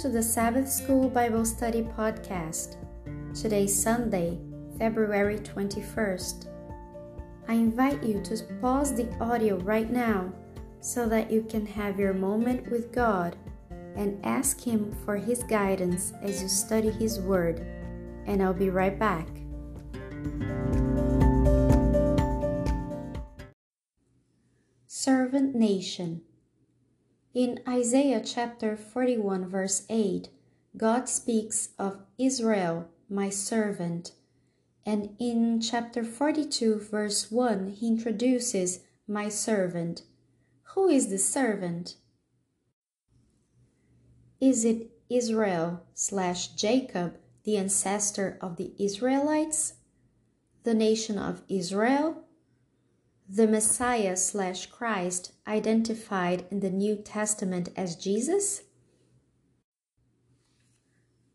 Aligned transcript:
To 0.00 0.10
the 0.10 0.22
Sabbath 0.22 0.70
School 0.70 1.08
Bible 1.08 1.46
Study 1.46 1.80
Podcast. 1.82 2.76
Today's 3.34 3.74
Sunday, 3.74 4.38
February 4.78 5.38
21st. 5.38 6.48
I 7.48 7.54
invite 7.54 8.02
you 8.02 8.20
to 8.24 8.44
pause 8.60 8.94
the 8.94 9.10
audio 9.20 9.56
right 9.56 9.90
now 9.90 10.30
so 10.80 11.08
that 11.08 11.30
you 11.30 11.46
can 11.48 11.64
have 11.64 11.98
your 11.98 12.12
moment 12.12 12.70
with 12.70 12.92
God 12.92 13.36
and 13.96 14.20
ask 14.22 14.62
Him 14.62 14.94
for 15.06 15.16
His 15.16 15.42
guidance 15.44 16.12
as 16.20 16.42
you 16.42 16.48
study 16.48 16.90
His 16.90 17.18
Word. 17.18 17.66
And 18.26 18.42
I'll 18.42 18.52
be 18.52 18.68
right 18.68 18.98
back. 18.98 19.26
Servant 24.86 25.54
Nation 25.54 26.20
in 27.36 27.60
Isaiah 27.68 28.22
chapter 28.24 28.78
41, 28.78 29.46
verse 29.46 29.84
8, 29.90 30.30
God 30.74 31.06
speaks 31.06 31.68
of 31.78 31.98
Israel, 32.18 32.88
my 33.10 33.28
servant. 33.28 34.12
And 34.86 35.10
in 35.18 35.60
chapter 35.60 36.02
42, 36.02 36.76
verse 36.90 37.30
1, 37.30 37.76
he 37.78 37.88
introduces 37.88 38.80
my 39.06 39.28
servant. 39.28 40.00
Who 40.74 40.88
is 40.88 41.10
the 41.10 41.18
servant? 41.18 41.96
Is 44.40 44.64
it 44.64 44.90
Israel 45.10 45.82
slash 45.92 46.48
Jacob, 46.54 47.18
the 47.44 47.58
ancestor 47.58 48.38
of 48.40 48.56
the 48.56 48.72
Israelites? 48.78 49.74
The 50.64 50.72
nation 50.72 51.18
of 51.18 51.42
Israel? 51.50 52.25
The 53.28 53.46
Messiah 53.46 54.16
slash 54.16 54.66
Christ 54.66 55.32
identified 55.46 56.46
in 56.50 56.60
the 56.60 56.70
New 56.70 56.96
Testament 56.96 57.70
as 57.76 57.96
Jesus? 57.96 58.62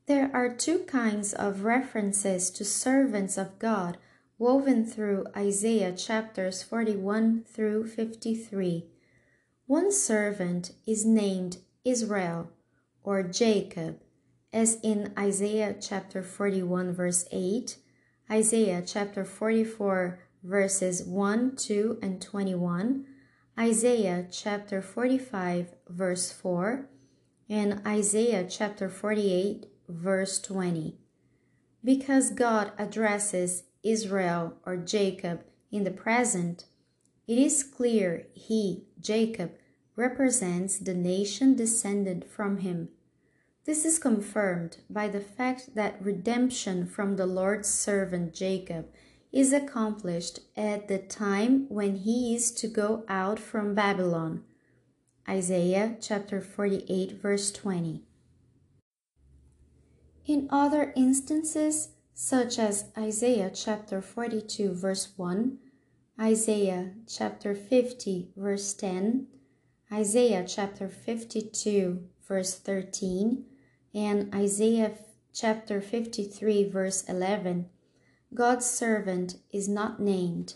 There 0.05 0.31
are 0.33 0.53
two 0.53 0.79
kinds 0.79 1.33
of 1.33 1.63
references 1.63 2.49
to 2.51 2.65
servants 2.65 3.37
of 3.37 3.59
God 3.59 3.97
woven 4.37 4.85
through 4.85 5.25
Isaiah 5.37 5.95
chapters 5.95 6.63
41 6.63 7.43
through 7.45 7.87
53. 7.87 8.87
One 9.67 9.91
servant 9.91 10.71
is 10.87 11.05
named 11.05 11.57
Israel 11.85 12.51
or 13.03 13.23
Jacob, 13.23 13.99
as 14.51 14.79
in 14.81 15.13
Isaiah 15.17 15.75
chapter 15.79 16.23
41, 16.23 16.93
verse 16.93 17.25
8, 17.31 17.77
Isaiah 18.29 18.83
chapter 18.85 19.23
44, 19.23 20.19
verses 20.43 21.03
1, 21.03 21.55
2, 21.55 21.99
and 22.01 22.21
21, 22.21 23.05
Isaiah 23.59 24.27
chapter 24.31 24.81
45, 24.81 25.75
verse 25.87 26.31
4, 26.31 26.89
and 27.49 27.81
Isaiah 27.85 28.47
chapter 28.49 28.89
48, 28.89 29.67
verse 29.87 30.39
20. 30.39 30.97
Because 31.83 32.31
God 32.31 32.71
addresses 32.77 33.63
Israel 33.83 34.57
or 34.65 34.77
Jacob 34.77 35.43
in 35.71 35.83
the 35.83 35.91
present, 35.91 36.65
it 37.27 37.37
is 37.37 37.63
clear 37.63 38.27
he, 38.33 38.85
Jacob, 38.99 39.51
represents 39.95 40.77
the 40.77 40.93
nation 40.93 41.55
descended 41.55 42.25
from 42.25 42.57
him. 42.57 42.89
This 43.65 43.85
is 43.85 43.99
confirmed 43.99 44.77
by 44.89 45.07
the 45.07 45.19
fact 45.19 45.75
that 45.75 46.03
redemption 46.03 46.87
from 46.87 47.15
the 47.15 47.27
Lord's 47.27 47.69
servant 47.69 48.33
Jacob 48.33 48.87
is 49.31 49.53
accomplished 49.53 50.39
at 50.57 50.87
the 50.87 50.97
time 50.97 51.65
when 51.69 51.95
he 51.97 52.35
is 52.35 52.51
to 52.51 52.67
go 52.67 53.03
out 53.07 53.39
from 53.39 53.73
Babylon. 53.73 54.43
Isaiah 55.27 55.95
chapter 56.01 56.41
48, 56.41 57.13
verse 57.21 57.51
20. 57.51 58.03
In 60.25 60.47
other 60.49 60.93
instances, 60.95 61.89
such 62.13 62.59
as 62.59 62.85
Isaiah 62.97 63.51
chapter 63.53 64.01
42, 64.01 64.73
verse 64.73 65.13
1, 65.15 65.57
Isaiah 66.19 66.91
chapter 67.07 67.55
50, 67.55 68.29
verse 68.35 68.73
10, 68.73 69.27
Isaiah 69.91 70.45
chapter 70.47 70.87
52, 70.87 72.07
verse 72.27 72.55
13, 72.59 73.45
and 73.93 74.33
Isaiah 74.33 74.91
chapter 75.33 75.81
53, 75.81 76.69
verse 76.69 77.03
11, 77.05 77.69
God's 78.33 78.65
servant 78.65 79.35
is 79.51 79.67
not 79.67 79.99
named. 79.99 80.55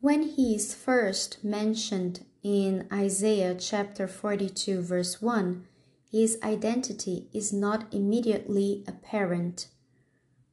When 0.00 0.22
he 0.22 0.54
is 0.54 0.72
first 0.72 1.42
mentioned 1.42 2.24
in 2.44 2.86
Isaiah 2.92 3.56
chapter 3.58 4.06
42, 4.06 4.82
verse 4.82 5.20
1, 5.20 5.66
his 6.08 6.38
identity 6.44 7.28
is 7.32 7.52
not 7.52 7.92
immediately 7.92 8.84
apparent. 8.86 9.66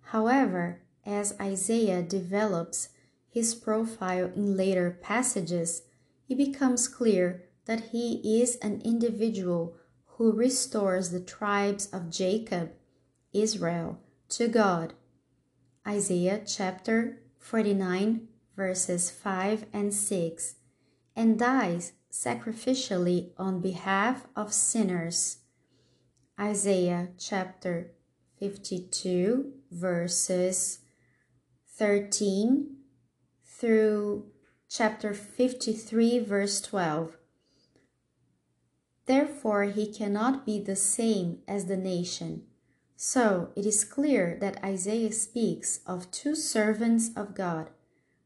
However, 0.06 0.82
as 1.06 1.40
Isaiah 1.40 2.02
develops 2.02 2.90
his 3.30 3.54
profile 3.54 4.32
in 4.36 4.58
later 4.58 4.98
passages, 5.04 5.84
it 6.28 6.38
becomes 6.38 6.88
clear 6.88 7.44
that 7.66 7.92
he 7.92 8.42
is 8.42 8.56
an 8.64 8.82
individual 8.84 9.76
who 10.18 10.32
restores 10.32 11.12
the 11.12 11.20
tribes 11.20 11.86
of 11.94 12.10
Jacob, 12.10 12.72
Israel, 13.34 14.00
to 14.30 14.48
God 14.48 14.94
Isaiah 15.86 16.42
chapter 16.46 17.20
49, 17.40 18.30
verses 18.56 19.12
5 19.12 19.66
and 19.74 19.94
6, 19.94 20.56
and 21.14 21.38
dies 21.38 21.92
sacrificially 22.10 23.32
on 23.38 23.60
behalf 23.60 24.28
of 24.34 24.54
sinners. 24.54 25.40
Isaiah 26.40 27.10
chapter 27.18 27.92
52, 28.40 29.52
verses 29.72 30.80
13 31.68 32.78
through 33.44 34.28
chapter 34.70 35.14
53, 35.14 36.20
verse 36.20 36.62
12. 36.62 37.18
Therefore, 39.06 39.64
he 39.66 39.92
cannot 39.92 40.46
be 40.46 40.62
the 40.62 40.78
same 40.78 41.40
as 41.46 41.66
the 41.66 41.76
nation 41.76 42.44
so 43.06 43.50
it 43.54 43.66
is 43.66 43.84
clear 43.84 44.38
that 44.40 44.64
Isaiah 44.64 45.12
speaks 45.12 45.82
of 45.86 46.10
two 46.10 46.36
servants 46.36 47.10
of 47.18 47.36
God. 47.36 47.70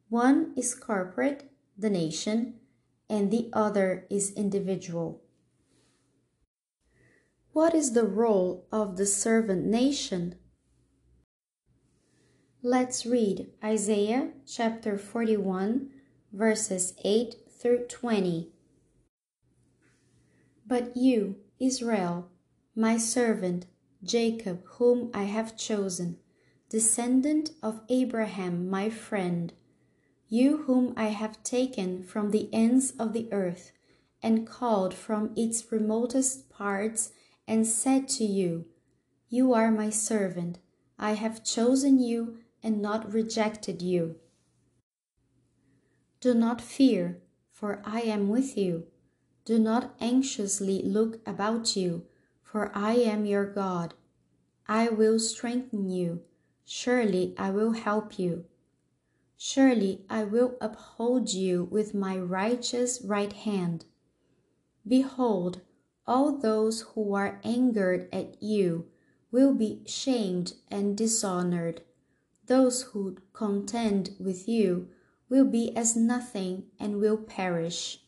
One 0.08 0.54
is 0.56 0.76
corporate, 0.76 1.50
the 1.76 1.90
nation, 1.90 2.60
and 3.10 3.32
the 3.32 3.50
other 3.54 4.06
is 4.12 4.36
individual. 4.36 5.24
What 7.54 7.74
is 7.74 7.94
the 7.94 8.06
role 8.06 8.68
of 8.72 8.98
the 8.98 9.08
servant 9.08 9.66
nation? 9.66 10.36
Let's 12.62 13.04
read 13.04 13.48
Isaiah 13.64 14.30
chapter 14.46 14.96
41, 15.00 15.90
verses 16.32 16.94
8 17.04 17.34
through 17.50 17.88
20. 17.88 18.52
But 20.68 20.96
you, 20.96 21.38
Israel, 21.60 22.30
my 22.76 22.98
servant, 22.98 23.66
Jacob, 24.04 24.64
whom 24.74 25.10
I 25.14 25.24
have 25.24 25.58
chosen, 25.58 26.20
descendant 26.70 27.52
of 27.64 27.82
Abraham, 27.90 28.70
my 28.70 28.90
friend, 28.90 29.54
you 30.30 30.64
whom 30.64 30.94
I 30.96 31.08
have 31.08 31.42
taken 31.44 32.04
from 32.04 32.32
the 32.32 32.50
ends 32.54 32.92
of 33.00 33.14
the 33.14 33.28
earth, 33.32 33.72
and 34.22 34.46
called 34.46 34.94
from 34.94 35.34
its 35.36 35.72
remotest 35.72 36.50
parts, 36.50 37.12
and 37.48 37.66
said 37.66 38.08
to 38.10 38.24
you, 38.24 38.66
You 39.30 39.54
are 39.54 39.72
my 39.72 39.90
servant, 39.90 40.60
I 41.00 41.14
have 41.14 41.44
chosen 41.44 42.00
you 42.00 42.40
and 42.62 42.82
not 42.82 43.14
rejected 43.14 43.82
you. 43.82 44.18
Do 46.20 46.34
not 46.34 46.62
fear, 46.62 47.22
for 47.50 47.82
I 47.84 48.02
am 48.02 48.30
with 48.30 48.58
you. 48.58 48.88
Do 49.46 49.58
not 49.58 49.96
anxiously 50.00 50.82
look 50.84 51.20
about 51.28 51.76
you 51.76 52.06
for 52.48 52.72
I 52.74 52.94
am 52.94 53.26
your 53.26 53.46
God. 53.46 53.94
I 54.68 54.90
will 54.90 55.20
strengthen 55.20 55.90
you. 55.90 56.24
Surely 56.66 57.34
I 57.38 57.52
will 57.52 57.72
help 57.72 58.20
you. 58.20 58.46
Surely 59.38 60.04
I 60.10 60.24
will 60.24 60.58
uphold 60.60 61.32
you 61.32 61.66
with 61.66 61.94
my 61.94 62.18
righteous 62.18 63.02
right 63.02 63.32
hand. 63.32 63.86
Behold, 64.86 65.62
all 66.06 66.38
those 66.38 66.82
who 66.82 67.14
are 67.14 67.40
angered 67.44 68.10
at 68.12 68.42
you 68.42 68.88
will 69.32 69.54
be 69.54 69.84
shamed 69.86 70.54
and 70.70 70.98
dishonored. 70.98 71.82
Those 72.46 72.82
who 72.84 73.18
contend 73.34 74.16
with 74.20 74.48
you 74.48 74.90
will 75.30 75.46
be 75.46 75.76
as 75.76 75.96
nothing 75.96 76.64
and 76.80 77.00
will 77.00 77.18
perish. 77.18 78.02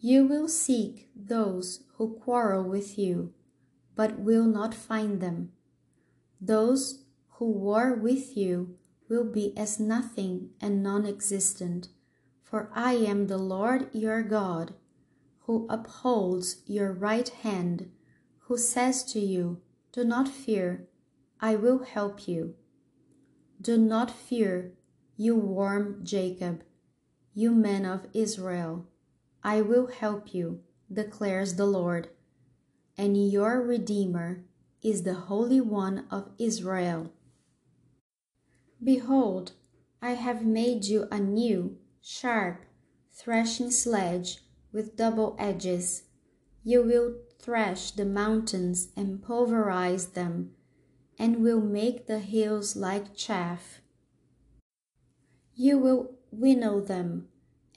You 0.00 0.26
will 0.26 0.48
seek 0.48 1.10
those 1.14 1.84
who 1.94 2.14
quarrel 2.14 2.64
with 2.64 2.98
you, 2.98 3.34
but 3.94 4.18
will 4.18 4.46
not 4.46 4.74
find 4.74 5.20
them. 5.20 5.52
Those 6.40 7.04
who 7.34 7.50
war 7.50 7.94
with 7.94 8.36
you 8.36 8.76
will 9.08 9.24
be 9.24 9.56
as 9.56 9.78
nothing 9.78 10.50
and 10.60 10.82
non 10.82 11.06
existent, 11.06 11.88
for 12.42 12.70
I 12.74 12.94
am 12.94 13.26
the 13.26 13.38
Lord 13.38 13.88
your 13.92 14.22
God, 14.22 14.74
who 15.40 15.66
upholds 15.68 16.62
your 16.66 16.92
right 16.92 17.28
hand, 17.28 17.90
who 18.46 18.56
says 18.56 19.04
to 19.12 19.20
you, 19.20 19.60
Do 19.92 20.04
not 20.04 20.28
fear, 20.28 20.88
I 21.40 21.56
will 21.56 21.80
help 21.80 22.26
you. 22.28 22.54
Do 23.60 23.76
not 23.76 24.10
fear, 24.10 24.72
you 25.16 25.36
worm 25.36 26.00
Jacob, 26.04 26.62
you 27.34 27.52
men 27.52 27.84
of 27.84 28.06
Israel. 28.12 28.86
I 29.44 29.60
will 29.60 29.88
help 29.88 30.32
you, 30.34 30.60
declares 30.92 31.56
the 31.56 31.66
Lord, 31.66 32.08
and 33.02 33.32
your 33.32 33.60
Redeemer 33.60 34.44
is 34.80 35.02
the 35.02 35.14
Holy 35.14 35.60
One 35.60 36.06
of 36.08 36.30
Israel. 36.38 37.10
Behold, 38.80 39.50
I 40.00 40.10
have 40.10 40.46
made 40.46 40.84
you 40.84 41.08
a 41.10 41.18
new, 41.18 41.78
sharp, 42.00 42.64
threshing 43.10 43.72
sledge 43.72 44.44
with 44.72 44.94
double 44.96 45.34
edges. 45.36 46.04
You 46.62 46.84
will 46.84 47.16
thresh 47.40 47.90
the 47.90 48.04
mountains 48.04 48.90
and 48.96 49.20
pulverize 49.20 50.10
them, 50.10 50.52
and 51.18 51.42
will 51.42 51.60
make 51.60 52.06
the 52.06 52.20
hills 52.20 52.76
like 52.76 53.16
chaff. 53.16 53.80
You 55.56 55.76
will 55.76 56.12
winnow 56.30 56.80
them, 56.80 57.26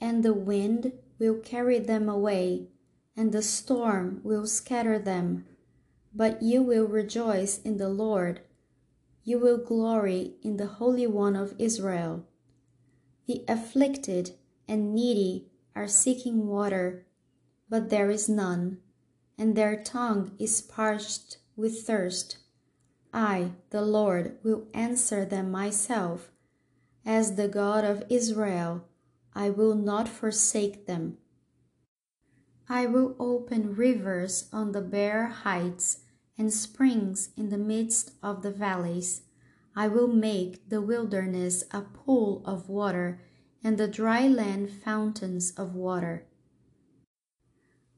and 0.00 0.22
the 0.22 0.34
wind 0.34 0.92
will 1.18 1.40
carry 1.40 1.80
them 1.80 2.08
away, 2.08 2.68
and 3.16 3.32
the 3.32 3.42
storm 3.42 4.20
will 4.22 4.46
scatter 4.46 4.98
them. 4.98 5.46
But 6.14 6.42
you 6.42 6.62
will 6.62 6.86
rejoice 6.86 7.58
in 7.62 7.78
the 7.78 7.88
Lord. 7.88 8.40
You 9.24 9.38
will 9.38 9.58
glory 9.58 10.34
in 10.42 10.56
the 10.56 10.66
Holy 10.66 11.06
One 11.06 11.34
of 11.34 11.54
Israel. 11.58 12.26
The 13.26 13.44
afflicted 13.48 14.32
and 14.68 14.94
needy 14.94 15.48
are 15.74 15.88
seeking 15.88 16.46
water, 16.46 17.06
but 17.68 17.90
there 17.90 18.10
is 18.10 18.28
none, 18.28 18.78
and 19.36 19.56
their 19.56 19.82
tongue 19.82 20.32
is 20.38 20.60
parched 20.60 21.38
with 21.56 21.82
thirst. 21.82 22.38
I, 23.12 23.52
the 23.70 23.82
Lord, 23.82 24.36
will 24.42 24.68
answer 24.74 25.24
them 25.24 25.50
myself. 25.50 26.30
As 27.04 27.36
the 27.36 27.48
God 27.48 27.84
of 27.84 28.04
Israel, 28.08 28.84
I 29.34 29.50
will 29.50 29.74
not 29.74 30.08
forsake 30.08 30.86
them. 30.86 31.18
I 32.68 32.86
will 32.86 33.14
open 33.20 33.76
rivers 33.76 34.48
on 34.52 34.72
the 34.72 34.80
bare 34.80 35.26
heights 35.28 36.00
and 36.36 36.52
springs 36.52 37.30
in 37.36 37.50
the 37.50 37.58
midst 37.58 38.12
of 38.22 38.42
the 38.42 38.50
valleys. 38.50 39.22
I 39.76 39.88
will 39.88 40.08
make 40.08 40.68
the 40.68 40.82
wilderness 40.82 41.64
a 41.70 41.82
pool 41.82 42.42
of 42.44 42.68
water 42.68 43.20
and 43.62 43.78
the 43.78 43.88
dry 43.88 44.26
land 44.26 44.70
fountains 44.70 45.52
of 45.52 45.74
water. 45.74 46.26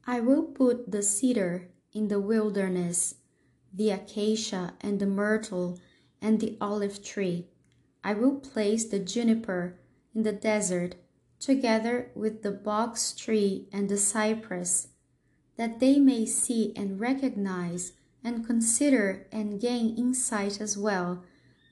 I 0.05 0.19
will 0.19 0.43
put 0.43 0.91
the 0.91 1.03
cedar 1.03 1.69
in 1.93 2.07
the 2.07 2.19
wilderness, 2.19 3.15
the 3.73 3.91
acacia 3.91 4.73
and 4.81 4.99
the 4.99 5.05
myrtle 5.05 5.79
and 6.21 6.39
the 6.39 6.57
olive 6.59 7.03
tree. 7.03 7.47
I 8.03 8.13
will 8.13 8.39
place 8.39 8.85
the 8.85 8.99
juniper 8.99 9.79
in 10.13 10.23
the 10.23 10.31
desert, 10.31 10.95
together 11.39 12.11
with 12.15 12.43
the 12.43 12.51
box 12.51 13.13
tree 13.13 13.67
and 13.71 13.89
the 13.89 13.97
cypress, 13.97 14.89
that 15.57 15.79
they 15.79 15.99
may 15.99 16.25
see 16.25 16.73
and 16.75 16.99
recognize 16.99 17.93
and 18.23 18.45
consider 18.45 19.27
and 19.31 19.61
gain 19.61 19.95
insight 19.97 20.59
as 20.59 20.77
well 20.77 21.23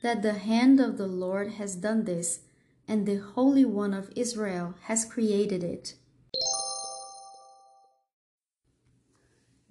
that 0.01 0.21
the 0.21 0.33
hand 0.33 0.79
of 0.79 0.97
the 0.97 1.07
Lord 1.07 1.53
has 1.53 1.75
done 1.75 2.05
this, 2.05 2.41
and 2.87 3.05
the 3.05 3.17
Holy 3.17 3.65
One 3.65 3.93
of 3.93 4.11
Israel 4.15 4.75
has 4.83 5.03
created 5.03 5.63
it. 5.63 5.95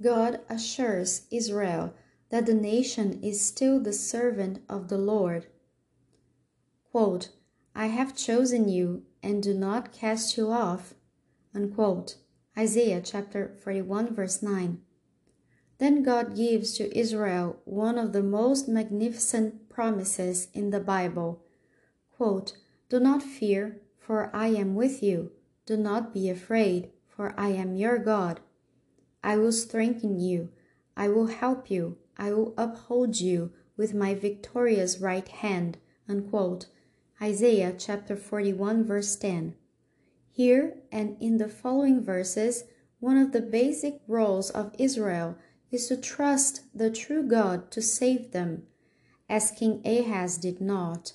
God 0.02 0.40
assures 0.50 1.26
Israel 1.30 1.94
that 2.28 2.44
the 2.44 2.54
nation 2.54 3.22
is 3.22 3.40
still 3.40 3.80
the 3.80 3.92
servant 3.92 4.60
of 4.68 4.88
the 4.88 4.98
Lord. 4.98 5.46
Quote, 6.90 7.30
I 7.74 7.86
have 7.86 8.16
chosen 8.16 8.68
you 8.68 9.04
and 9.26 9.42
do 9.42 9.52
not 9.52 9.90
cast 9.90 10.36
you 10.36 10.52
off. 10.52 10.94
Unquote. 11.52 12.14
Isaiah 12.56 13.02
chapter 13.02 13.56
41, 13.62 14.14
verse 14.14 14.40
9. 14.40 14.80
Then 15.78 16.04
God 16.04 16.36
gives 16.36 16.74
to 16.74 16.96
Israel 16.96 17.58
one 17.64 17.98
of 17.98 18.12
the 18.12 18.22
most 18.22 18.68
magnificent 18.68 19.68
promises 19.68 20.46
in 20.54 20.70
the 20.70 20.78
Bible. 20.78 21.42
Quote, 22.16 22.56
Do 22.88 23.00
not 23.00 23.20
fear, 23.20 23.80
for 23.98 24.30
I 24.32 24.46
am 24.46 24.76
with 24.76 25.02
you. 25.02 25.32
Do 25.66 25.76
not 25.76 26.14
be 26.14 26.30
afraid, 26.30 26.92
for 27.08 27.34
I 27.36 27.48
am 27.48 27.74
your 27.74 27.98
God. 27.98 28.38
I 29.24 29.38
will 29.38 29.50
strengthen 29.50 30.20
you. 30.20 30.50
I 30.96 31.08
will 31.08 31.26
help 31.26 31.68
you. 31.68 31.98
I 32.16 32.32
will 32.32 32.54
uphold 32.56 33.20
you 33.20 33.50
with 33.76 33.92
my 33.92 34.14
victorious 34.14 35.00
right 35.00 35.26
hand. 35.26 35.78
Unquote. 36.08 36.66
Isaiah 37.20 37.74
chapter 37.78 38.14
41, 38.14 38.84
verse 38.84 39.16
10. 39.16 39.54
Here 40.30 40.76
and 40.92 41.16
in 41.18 41.38
the 41.38 41.48
following 41.48 42.04
verses, 42.04 42.64
one 43.00 43.16
of 43.16 43.32
the 43.32 43.40
basic 43.40 44.02
roles 44.06 44.50
of 44.50 44.74
Israel 44.78 45.36
is 45.70 45.88
to 45.88 45.96
trust 45.96 46.64
the 46.74 46.90
true 46.90 47.22
God 47.22 47.70
to 47.70 47.80
save 47.80 48.32
them, 48.32 48.64
as 49.30 49.50
King 49.50 49.80
Ahaz 49.86 50.36
did 50.36 50.60
not, 50.60 51.14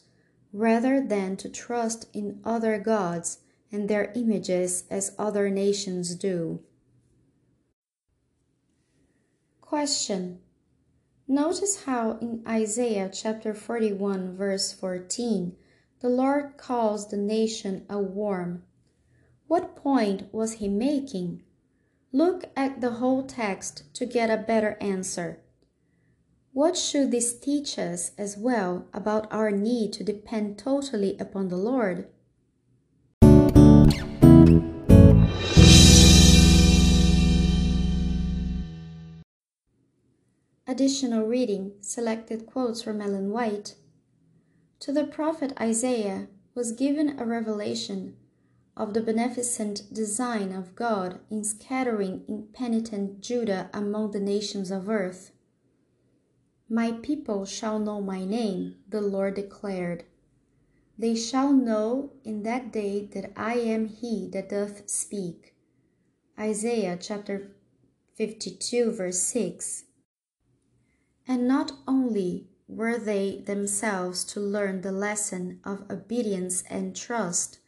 rather 0.52 1.06
than 1.06 1.38
to 1.38 1.50
trust 1.50 2.08
in 2.14 2.42
other 2.44 2.80
gods 2.80 3.40
and 3.72 3.88
their 3.88 4.12
images 4.16 4.86
as 4.90 5.14
other 5.20 5.52
nations 5.52 6.16
do. 6.16 6.62
Question. 9.62 10.40
Notice 11.28 11.84
how 11.84 12.18
in 12.20 12.44
Isaiah 12.48 13.10
chapter 13.14 13.54
41, 13.54 14.36
verse 14.36 14.74
14, 14.74 15.56
the 16.02 16.10
Lord 16.10 16.58
calls 16.58 17.10
the 17.10 17.18
nation 17.18 17.86
a 17.88 18.00
worm. 18.00 18.64
What 19.48 19.76
point 19.76 20.34
was 20.34 20.54
he 20.54 20.68
making? 20.68 21.44
Look 22.12 22.46
at 22.56 22.82
the 22.82 22.94
whole 22.94 23.24
text 23.24 23.84
to 23.94 24.08
get 24.08 24.32
a 24.32 24.44
better 24.44 24.78
answer. 24.82 25.42
What 26.54 26.76
should 26.76 27.12
this 27.12 27.40
teach 27.40 27.78
us 27.78 28.14
as 28.18 28.36
well 28.36 28.88
about 28.96 29.32
our 29.32 29.52
need 29.52 29.94
to 29.94 30.04
depend 30.04 30.58
totally 30.58 31.16
upon 31.20 31.50
the 31.50 31.56
Lord? 31.56 32.08
Additional 40.66 41.28
reading 41.28 41.74
selected 41.80 42.48
quotes 42.48 42.82
from 42.82 43.02
Ellen 43.02 43.30
White. 43.30 43.76
To 44.82 44.92
the 44.92 45.04
prophet 45.04 45.54
Isaiah 45.62 46.28
was 46.56 46.72
given 46.72 47.20
a 47.20 47.26
revelation 47.26 48.18
of 48.76 48.96
the 48.96 49.02
beneficent 49.02 49.94
design 49.94 50.52
of 50.52 50.76
God 50.76 51.20
in 51.30 51.44
scattering 51.44 52.24
impenitent 52.28 53.22
Judah 53.22 53.70
among 53.76 54.10
the 54.10 54.20
nations 54.20 54.72
of 54.72 54.90
earth. 54.90 55.34
My 56.68 56.94
people 56.94 57.46
shall 57.46 57.78
know 57.78 58.02
my 58.02 58.26
name, 58.26 58.78
the 58.90 59.02
Lord 59.02 59.36
declared. 59.36 60.04
They 60.98 61.14
shall 61.14 61.54
know 61.54 62.14
in 62.24 62.42
that 62.42 62.74
day 62.74 63.06
that 63.14 63.34
I 63.36 63.56
am 63.60 63.88
he 63.88 64.28
that 64.34 64.50
doth 64.50 64.90
speak. 64.90 65.54
Isaiah 66.40 66.98
chapter 67.00 67.52
52, 68.16 68.92
verse 68.94 69.20
6. 69.20 69.84
And 71.28 71.48
not 71.48 71.72
only 71.88 72.51
were 72.72 72.98
they 72.98 73.42
themselves 73.46 74.24
to 74.24 74.40
learn 74.40 74.82
the 74.82 74.92
lesson 74.92 75.60
of 75.66 75.84
obedience 75.92 76.64
and 76.70 76.96
trust, 76.96 77.60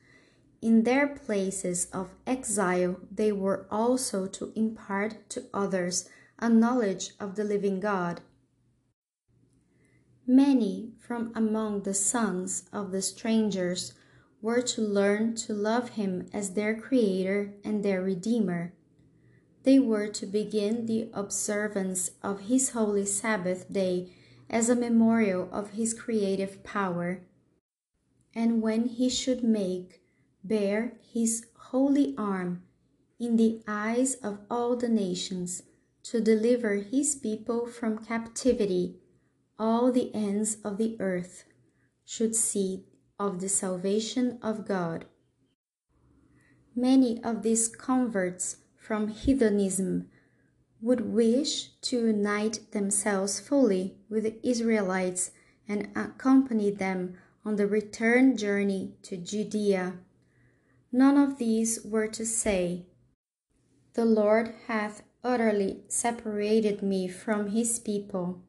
in 0.63 0.83
their 0.83 1.07
places 1.07 1.87
of 1.91 2.15
exile, 2.25 2.95
they 3.11 3.33
were 3.33 3.67
also 3.69 4.27
to 4.27 4.53
impart 4.55 5.29
to 5.31 5.43
others 5.53 6.07
a 6.39 6.47
knowledge 6.47 7.11
of 7.19 7.35
the 7.35 7.43
living 7.43 7.81
God. 7.81 8.21
Many 10.25 10.93
from 11.01 11.33
among 11.35 11.83
the 11.83 11.93
sons 11.93 12.63
of 12.71 12.93
the 12.93 13.01
strangers 13.01 13.91
were 14.41 14.61
to 14.61 14.81
learn 14.81 15.35
to 15.35 15.53
love 15.53 15.89
Him 15.89 16.29
as 16.31 16.51
their 16.51 16.79
Creator 16.79 17.55
and 17.65 17.83
their 17.83 18.01
Redeemer. 18.01 18.71
They 19.63 19.79
were 19.79 20.07
to 20.07 20.25
begin 20.25 20.85
the 20.85 21.09
observance 21.13 22.11
of 22.21 22.47
His 22.47 22.69
holy 22.69 23.05
Sabbath 23.05 23.69
day 23.69 24.13
as 24.53 24.69
a 24.69 24.75
memorial 24.75 25.49
of 25.51 25.71
His 25.71 25.93
creative 25.93 26.63
power. 26.63 27.19
And 28.33 28.61
when 28.61 28.85
He 28.87 29.09
should 29.09 29.43
make 29.43 30.03
bare 30.43 30.93
his 31.01 31.45
holy 31.55 32.13
arm 32.17 32.63
in 33.19 33.37
the 33.37 33.61
eyes 33.67 34.15
of 34.15 34.39
all 34.49 34.75
the 34.75 34.89
nations 34.89 35.63
to 36.03 36.19
deliver 36.19 36.75
his 36.75 37.15
people 37.15 37.65
from 37.65 38.05
captivity, 38.05 38.97
all 39.57 39.91
the 39.91 40.13
ends 40.13 40.57
of 40.63 40.77
the 40.77 40.97
earth 40.99 41.45
should 42.03 42.35
see 42.35 42.83
of 43.17 43.39
the 43.39 43.47
salvation 43.47 44.37
of 44.41 44.67
God. 44.67 45.05
Many 46.75 47.23
of 47.23 47.43
these 47.43 47.69
converts 47.69 48.57
from 48.75 49.07
heathenism 49.07 50.09
would 50.83 50.99
wish 50.99 51.69
to 51.79 52.07
unite 52.07 52.59
themselves 52.71 53.39
fully 53.39 53.95
with 54.09 54.23
the 54.23 54.37
Israelites 54.43 55.31
and 55.65 55.87
accompany 55.95 56.69
them 56.69 57.15
on 57.45 57.55
the 57.55 57.65
return 57.65 58.35
journey 58.35 58.91
to 59.01 59.15
Judea. 59.15 59.93
None 60.91 61.17
of 61.17 61.37
these 61.37 61.79
were 61.85 62.07
to 62.09 62.25
say, 62.25 62.85
The 63.93 64.03
Lord 64.03 64.53
hath 64.67 65.03
utterly 65.23 65.83
separated 65.87 66.83
me 66.83 67.07
from 67.07 67.51
his 67.51 67.79
people. 67.79 68.41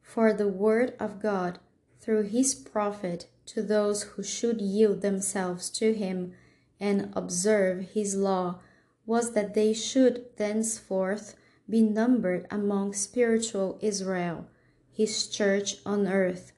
For 0.00 0.32
the 0.32 0.48
word 0.48 0.94
of 1.00 1.20
God 1.20 1.58
through 2.00 2.28
his 2.28 2.54
prophet 2.54 3.26
to 3.46 3.60
those 3.60 4.04
who 4.04 4.22
should 4.22 4.60
yield 4.60 5.00
themselves 5.00 5.68
to 5.70 5.94
him 5.94 6.32
and 6.78 7.12
observe 7.16 7.90
his 7.90 8.14
law 8.14 8.60
was 9.06 9.32
that 9.32 9.54
they 9.54 9.72
should 9.72 10.24
thenceforth 10.36 11.36
be 11.68 11.82
numbered 11.82 12.46
among 12.50 12.92
spiritual 12.92 13.78
Israel, 13.80 14.46
his 14.92 15.26
church 15.28 15.76
on 15.84 16.06
earth. 16.06 16.52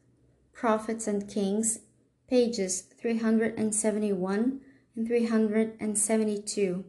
Prophets 0.53 1.07
and 1.07 1.29
Kings, 1.29 1.81
pages 2.29 2.81
371 2.81 4.61
and 4.97 5.07
372. 5.07 6.85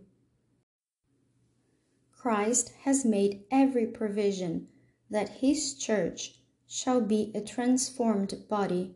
Christ 2.12 2.72
has 2.82 3.06
made 3.06 3.44
every 3.52 3.86
provision 3.86 4.68
that 5.10 5.30
his 5.30 5.74
church 5.76 6.40
shall 6.68 7.00
be 7.00 7.32
a 7.34 7.42
transformed 7.42 8.48
body, 8.50 8.96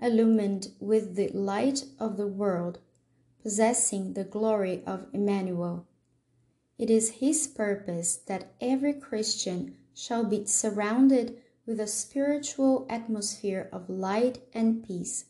illumined 0.00 0.68
with 0.80 1.16
the 1.16 1.28
light 1.28 1.84
of 1.98 2.16
the 2.16 2.26
world, 2.26 2.78
possessing 3.44 4.14
the 4.14 4.24
glory 4.24 4.82
of 4.86 5.06
Emmanuel. 5.12 5.86
It 6.78 6.88
is 6.88 7.20
his 7.20 7.46
purpose 7.46 8.16
that 8.16 8.54
every 8.58 8.94
Christian 8.94 9.76
shall 9.94 10.24
be 10.24 10.46
surrounded 10.46 11.36
with 11.66 11.78
a 11.78 11.86
spiritual 11.86 12.86
atmosphere 12.88 13.68
of 13.70 13.90
light 13.90 14.38
and 14.54 14.82
peace. 14.82 15.26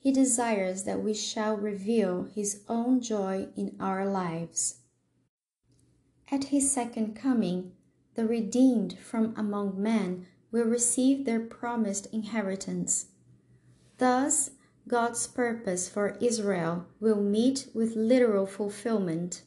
He 0.00 0.10
desires 0.10 0.82
that 0.82 1.02
we 1.02 1.14
shall 1.14 1.56
reveal 1.56 2.24
his 2.24 2.62
own 2.68 3.00
joy 3.00 3.46
in 3.56 3.76
our 3.78 4.04
lives. 4.04 4.80
At 6.32 6.44
his 6.44 6.72
second 6.72 7.14
coming, 7.14 7.70
the 8.16 8.26
redeemed 8.26 8.98
from 8.98 9.32
among 9.36 9.80
men 9.80 10.26
will 10.50 10.64
receive 10.64 11.24
their 11.24 11.40
promised 11.40 12.06
inheritance. 12.12 13.06
Thus, 13.98 14.50
God's 14.86 15.26
purpose 15.26 15.88
for 15.88 16.18
Israel 16.20 16.86
will 17.00 17.22
meet 17.22 17.68
with 17.74 17.96
literal 17.96 18.46
fulfillment. 18.46 19.42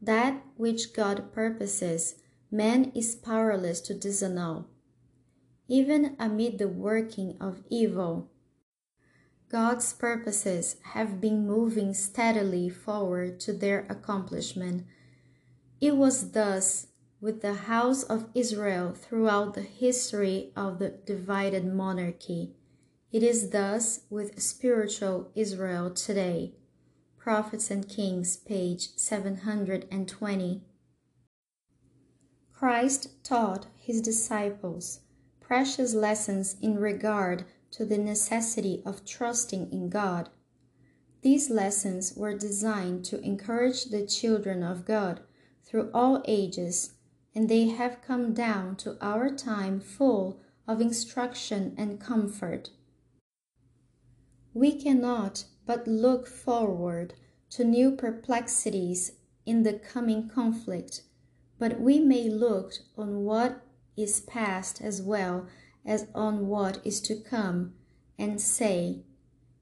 That 0.00 0.42
which 0.56 0.92
God 0.92 1.32
purposes, 1.32 2.16
man 2.50 2.92
is 2.94 3.14
powerless 3.14 3.80
to 3.82 3.94
disannul. 3.94 4.66
Even 5.68 6.16
amid 6.18 6.58
the 6.58 6.68
working 6.68 7.36
of 7.40 7.62
evil, 7.70 8.30
God's 9.48 9.92
purposes 9.92 10.76
have 10.94 11.20
been 11.20 11.46
moving 11.46 11.94
steadily 11.94 12.68
forward 12.68 13.38
to 13.40 13.52
their 13.52 13.86
accomplishment. 13.88 14.84
It 15.80 15.96
was 15.96 16.32
thus 16.32 16.88
with 17.20 17.40
the 17.42 17.54
house 17.54 18.02
of 18.02 18.28
Israel 18.34 18.92
throughout 18.92 19.54
the 19.54 19.62
history 19.62 20.52
of 20.56 20.78
the 20.78 20.88
divided 21.06 21.66
monarchy. 21.66 22.54
It 23.12 23.22
is 23.22 23.50
thus 23.50 24.00
with 24.08 24.40
spiritual 24.40 25.30
Israel 25.34 25.90
today. 25.90 26.54
Prophets 27.18 27.70
and 27.70 27.86
Kings, 27.86 28.38
page 28.38 28.88
720. 28.96 30.62
Christ 32.54 33.22
taught 33.22 33.66
his 33.76 34.00
disciples 34.00 35.00
precious 35.40 35.92
lessons 35.92 36.56
in 36.62 36.78
regard 36.78 37.44
to 37.72 37.84
the 37.84 37.98
necessity 37.98 38.82
of 38.86 39.04
trusting 39.04 39.70
in 39.70 39.90
God. 39.90 40.30
These 41.20 41.50
lessons 41.50 42.14
were 42.16 42.32
designed 42.32 43.04
to 43.06 43.20
encourage 43.20 43.84
the 43.84 44.06
children 44.06 44.62
of 44.62 44.86
God 44.86 45.20
through 45.62 45.90
all 45.92 46.22
ages 46.26 46.94
and 47.34 47.50
they 47.50 47.68
have 47.68 48.00
come 48.00 48.32
down 48.32 48.76
to 48.76 48.96
our 49.02 49.28
time 49.28 49.80
full 49.80 50.40
of 50.66 50.80
instruction 50.80 51.74
and 51.76 52.00
comfort. 52.00 52.70
We 54.54 54.72
cannot 54.72 55.44
but 55.66 55.86
look 55.86 56.26
forward 56.26 57.14
to 57.50 57.64
new 57.64 57.92
perplexities 57.92 59.12
in 59.46 59.62
the 59.62 59.74
coming 59.74 60.28
conflict, 60.28 61.02
but 61.58 61.80
we 61.80 62.00
may 62.00 62.28
look 62.28 62.74
on 62.96 63.24
what 63.24 63.62
is 63.96 64.20
past 64.20 64.80
as 64.80 65.02
well 65.02 65.46
as 65.84 66.06
on 66.14 66.46
what 66.46 66.80
is 66.84 67.00
to 67.02 67.16
come, 67.16 67.74
and 68.18 68.40
say, 68.40 69.02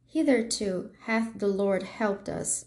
Hitherto 0.06 0.90
hath 1.02 1.38
the 1.38 1.48
Lord 1.48 1.84
helped 1.84 2.28
us. 2.28 2.66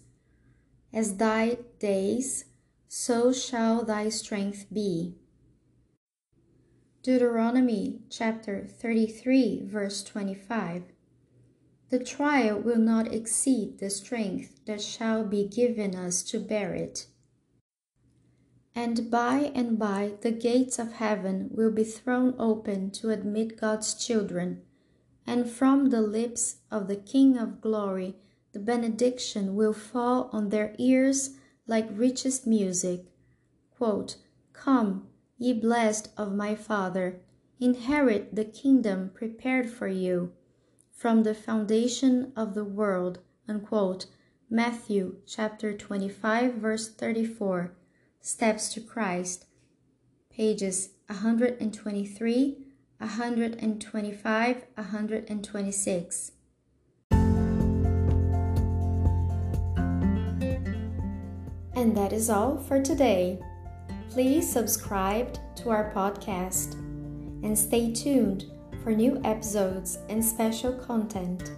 As 0.92 1.18
thy 1.18 1.58
days 1.80 2.46
so 2.88 3.34
shall 3.34 3.84
thy 3.84 4.08
strength 4.10 4.68
be. 4.72 5.15
Deuteronomy 7.01 8.01
chapter 8.10 8.65
33, 8.65 9.63
verse 9.65 10.03
25. 10.03 10.93
The 11.94 12.04
trial 12.04 12.60
will 12.60 12.80
not 12.80 13.14
exceed 13.14 13.78
the 13.78 13.92
strength 13.92 14.66
that 14.66 14.82
shall 14.82 15.24
be 15.24 15.48
given 15.48 15.96
us 15.96 16.24
to 16.24 16.40
bear 16.40 16.74
it. 16.74 17.06
And 18.74 19.12
by 19.12 19.52
and 19.54 19.78
by 19.78 20.14
the 20.22 20.32
gates 20.32 20.80
of 20.80 20.94
heaven 20.94 21.52
will 21.52 21.70
be 21.70 21.84
thrown 21.84 22.34
open 22.40 22.90
to 22.94 23.12
admit 23.12 23.62
God's 23.62 23.94
children, 23.94 24.64
and 25.28 25.48
from 25.48 25.92
the 25.92 26.02
lips 26.02 26.62
of 26.72 26.88
the 26.88 26.96
King 26.96 27.38
of 27.38 27.62
glory 27.62 28.16
the 28.54 28.60
benediction 28.60 29.54
will 29.54 29.72
fall 29.72 30.32
on 30.34 30.50
their 30.50 30.74
ears 30.80 31.38
like 31.68 31.88
richest 31.92 32.48
music. 32.48 33.06
Quote, 33.70 34.18
Come, 34.52 35.10
ye 35.38 35.54
blessed 35.54 36.10
of 36.18 36.34
my 36.34 36.56
Father, 36.56 37.22
inherit 37.60 38.34
the 38.34 38.46
kingdom 38.46 39.12
prepared 39.14 39.70
for 39.70 39.88
you 39.88 40.34
from 40.94 41.24
the 41.24 41.34
foundation 41.34 42.32
of 42.36 42.54
the 42.54 42.64
world. 42.64 43.20
Unquote. 43.48 44.06
Matthew 44.50 45.16
chapter 45.26 45.76
25, 45.76 46.54
verse 46.54 46.88
34. 46.88 47.74
Steps 48.22 48.72
to 48.74 48.82
Christ, 48.82 49.46
pages 50.30 50.90
123, 51.08 52.58
125, 53.00 54.64
126. 54.76 56.32
And 61.76 61.98
that 61.98 62.14
is 62.14 62.30
all 62.30 62.58
for 62.58 62.82
today. 62.82 63.40
Please 64.10 64.50
subscribe 64.50 65.36
to 65.56 65.72
our 65.72 65.92
podcast 65.92 66.76
and 67.44 67.58
stay 67.58 67.92
tuned 67.92 68.46
for 68.84 68.92
new 68.92 69.20
episodes 69.24 70.00
and 70.10 70.24
special 70.24 70.74
content. 70.74 71.52